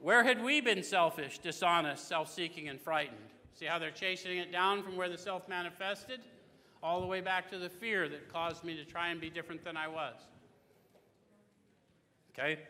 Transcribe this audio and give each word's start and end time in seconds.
Where 0.00 0.24
had 0.24 0.42
we 0.42 0.62
been 0.62 0.82
selfish, 0.82 1.38
dishonest, 1.38 2.08
self 2.08 2.32
seeking, 2.32 2.68
and 2.68 2.80
frightened? 2.80 3.18
See 3.54 3.66
how 3.66 3.78
they're 3.78 3.90
chasing 3.90 4.38
it 4.38 4.50
down 4.50 4.82
from 4.82 4.96
where 4.96 5.10
the 5.10 5.18
self 5.18 5.46
manifested? 5.48 6.20
All 6.82 7.02
the 7.02 7.06
way 7.06 7.20
back 7.20 7.50
to 7.50 7.58
the 7.58 7.68
fear 7.68 8.08
that 8.08 8.32
caused 8.32 8.64
me 8.64 8.74
to 8.76 8.84
try 8.84 9.08
and 9.08 9.20
be 9.20 9.28
different 9.28 9.62
than 9.62 9.76
I 9.76 9.88
was. 9.88 10.14
Okay? 12.32 12.60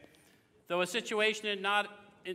Though 0.67 0.81
a 0.81 0.87
situation 0.87 1.47
had 1.47 1.63
not 1.63 1.89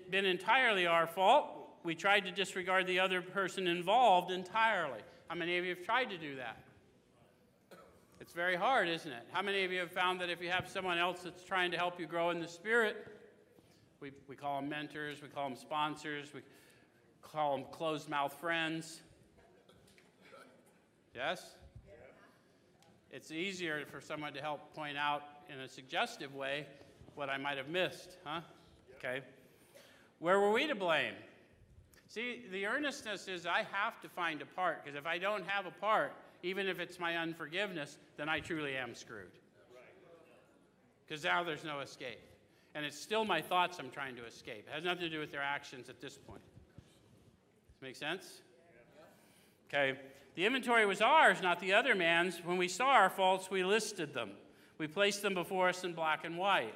been 0.10 0.26
entirely 0.26 0.88
our 0.88 1.06
fault, 1.06 1.48
we 1.84 1.96
tried 1.96 2.22
to 2.22 2.32
disregard 2.32 2.88
the 2.88 3.00
other 3.00 3.22
person 3.22 3.68
involved 3.68 4.32
entirely. 4.32 5.02
How 5.28 5.36
many 5.36 5.58
of 5.58 5.66
you 5.66 5.76
have 5.76 5.86
tried 5.86 6.10
to 6.12 6.18
do 6.18 6.38
that? 6.38 6.58
It's 8.22 8.34
very 8.34 8.56
hard, 8.56 8.88
isn't 8.88 9.12
it? 9.12 9.24
How 9.32 9.42
many 9.42 9.66
of 9.66 9.72
you 9.72 9.80
have 9.80 9.92
found 9.92 10.22
that 10.22 10.30
if 10.30 10.42
you 10.42 10.50
have 10.50 10.70
someone 10.70 10.98
else 10.98 11.22
that's 11.24 11.44
trying 11.44 11.72
to 11.72 11.78
help 11.78 12.00
you 12.00 12.08
grow 12.08 12.30
in 12.30 12.40
the 12.40 12.48
spirit, 12.48 13.06
we, 14.00 14.12
we 14.28 14.36
call 14.36 14.60
them 14.60 14.70
mentors, 14.70 15.22
we 15.22 15.28
call 15.28 15.50
them 15.50 15.58
sponsors, 15.58 16.34
we 16.34 16.42
call 17.22 17.58
them 17.58 17.66
closed 17.72 18.10
mouth 18.10 18.34
friends. 18.34 19.02
Yes? 21.14 21.56
It's 23.12 23.32
easier 23.32 23.86
for 23.90 24.02
someone 24.02 24.34
to 24.34 24.42
help 24.42 24.76
point 24.76 24.98
out 24.98 25.24
in 25.52 25.62
a 25.62 25.70
suggestive 25.70 26.36
way 26.36 26.66
what 27.16 27.30
I 27.30 27.38
might 27.38 27.58
have 27.58 27.70
missed, 27.70 28.18
huh? 28.26 28.42
Okay. 28.98 29.22
Where 30.20 30.40
were 30.40 30.52
we 30.52 30.68
to 30.68 30.76
blame? 30.76 31.14
See, 32.08 32.44
the 32.52 32.66
earnestness 32.66 33.28
is 33.28 33.46
I 33.46 33.66
have 33.72 34.02
to 34.02 34.10
find 34.10 34.42
a 34.42 34.46
part, 34.46 34.84
because 34.84 34.98
if 34.98 35.06
I 35.06 35.18
don't 35.18 35.46
have 35.48 35.66
a 35.66 35.72
part, 35.72 36.14
even 36.44 36.68
if 36.68 36.80
it's 36.80 37.00
my 37.00 37.16
unforgiveness, 37.18 37.98
then 38.18 38.30
I 38.30 38.40
truly 38.40 38.76
am 38.76 38.94
screwed. 38.94 39.32
Because 41.08 41.24
now 41.24 41.44
there's 41.44 41.64
no 41.64 41.80
escape. 41.80 42.20
And 42.76 42.86
it's 42.86 43.00
still 43.00 43.24
my 43.24 43.42
thoughts 43.42 43.80
I'm 43.80 43.90
trying 43.90 44.18
to 44.18 44.26
escape. 44.26 44.68
It 44.68 44.74
has 44.74 44.84
nothing 44.84 45.04
to 45.04 45.10
do 45.10 45.20
with 45.20 45.32
their 45.32 45.42
actions 45.42 45.88
at 45.90 46.02
this 46.02 46.18
point. 46.18 46.42
Does 47.72 47.82
make 47.82 47.96
sense? 47.96 48.42
Okay. 49.70 49.98
The 50.36 50.46
inventory 50.46 50.86
was 50.86 51.02
ours, 51.02 51.42
not 51.42 51.62
the 51.62 51.74
other 51.74 51.96
man's. 51.96 52.42
When 52.44 52.58
we 52.58 52.68
saw 52.68 52.90
our 52.90 53.10
faults, 53.10 53.50
we 53.50 53.64
listed 53.64 54.14
them. 54.14 54.32
We 54.78 54.88
placed 54.88 55.22
them 55.22 55.34
before 55.34 55.70
us 55.70 55.86
in 55.86 55.94
black 55.94 56.26
and 56.26 56.38
white. 56.38 56.76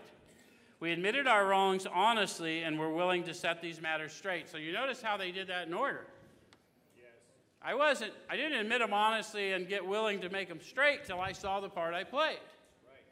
We 0.79 0.93
admitted 0.93 1.27
our 1.27 1.45
wrongs 1.45 1.85
honestly 1.85 2.63
and 2.63 2.79
were 2.79 2.93
willing 2.93 3.25
to 3.25 3.33
set 3.33 3.61
these 3.61 3.81
matters 3.81 4.13
straight. 4.13 4.47
So 4.47 4.57
you 4.57 4.71
notice 4.71 5.01
how 5.01 5.17
they 5.17 5.31
did 5.31 5.47
that 5.47 5.67
in 5.67 5.73
order. 5.73 6.05
Yes. 6.97 7.11
I 7.61 7.75
wasn't, 7.75 8.13
I 8.29 8.37
didn't 8.37 8.57
admit 8.57 8.79
them 8.79 8.93
honestly 8.93 9.51
and 9.51 9.67
get 9.67 9.85
willing 9.85 10.21
to 10.21 10.29
make 10.29 10.47
them 10.47 10.61
straight 10.61 11.03
till 11.03 11.19
I 11.19 11.33
saw 11.33 11.59
the 11.59 11.67
part 11.67 11.93
I 11.93 12.05
played. 12.05 12.39
Right. 12.87 13.03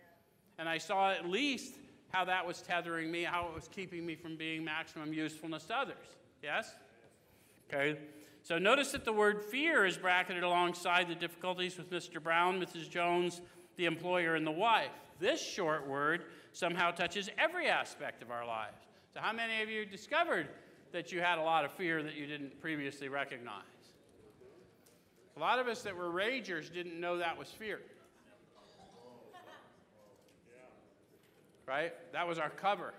And 0.57 0.69
I 0.69 0.77
saw 0.77 1.11
at 1.11 1.27
least 1.27 1.75
how 2.17 2.25
that 2.25 2.47
was 2.47 2.63
tethering 2.63 3.11
me, 3.11 3.23
how 3.23 3.47
it 3.47 3.53
was 3.53 3.67
keeping 3.67 4.03
me 4.03 4.15
from 4.15 4.35
being 4.35 4.63
maximum 4.63 5.13
usefulness 5.13 5.65
to 5.65 5.75
others. 5.75 6.15
Yes? 6.41 6.73
Okay. 7.71 7.99
So 8.41 8.57
notice 8.57 8.91
that 8.93 9.05
the 9.05 9.13
word 9.13 9.43
fear 9.43 9.85
is 9.85 9.99
bracketed 9.99 10.41
alongside 10.41 11.09
the 11.09 11.15
difficulties 11.15 11.77
with 11.77 11.91
Mr. 11.91 12.21
Brown, 12.21 12.59
Mrs. 12.59 12.89
Jones, 12.89 13.41
the 13.75 13.85
employer, 13.85 14.33
and 14.33 14.47
the 14.47 14.51
wife. 14.51 14.89
This 15.19 15.39
short 15.39 15.88
word 15.88 16.25
somehow 16.53 16.89
touches 16.89 17.29
every 17.38 17.67
aspect 17.67 18.23
of 18.23 18.31
our 18.31 18.47
lives. 18.47 18.88
So, 19.13 19.19
how 19.19 19.31
many 19.31 19.61
of 19.61 19.69
you 19.69 19.85
discovered 19.85 20.47
that 20.93 21.11
you 21.11 21.21
had 21.21 21.38
a 21.38 21.43
lot 21.43 21.65
of 21.65 21.71
fear 21.71 22.01
that 22.01 22.15
you 22.15 22.25
didn't 22.25 22.59
previously 22.59 23.09
recognize? 23.09 23.63
A 25.35 25.39
lot 25.39 25.59
of 25.59 25.67
us 25.67 25.83
that 25.83 25.95
were 25.95 26.09
ragers 26.09 26.73
didn't 26.73 26.99
know 26.99 27.17
that 27.17 27.38
was 27.38 27.49
fear. 27.49 27.81
Right? 31.67 31.93
That 32.13 32.27
was 32.27 32.39
our 32.39 32.49
cover. 32.49 32.93